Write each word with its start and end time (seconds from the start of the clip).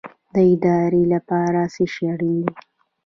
د 0.33 0.35
ارادې 0.49 1.03
لپاره 1.13 1.59
څه 1.73 1.83
شی 1.93 2.05
اړین 2.13 2.37
دی؟ 2.43 2.53